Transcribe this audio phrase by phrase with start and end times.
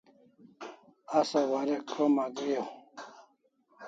[1.19, 2.69] Asa warek krom agri au